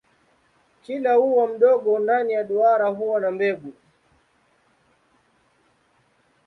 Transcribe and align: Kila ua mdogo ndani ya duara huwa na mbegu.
Kila 0.83 1.19
ua 1.19 1.47
mdogo 1.47 1.99
ndani 1.99 2.33
ya 2.33 2.43
duara 2.43 2.87
huwa 2.87 3.19
na 3.19 3.31
mbegu. 3.31 3.73